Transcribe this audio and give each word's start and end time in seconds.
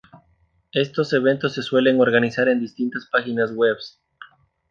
Estos 0.71 1.13
eventos 1.13 1.53
se 1.53 1.61
suelen 1.61 2.01
organizar 2.01 2.47
en 2.49 2.59
distintas 2.59 3.07
páginas 3.11 3.51
webs. 3.53 4.01